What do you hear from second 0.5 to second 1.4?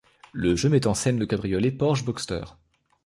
jeu met en scène le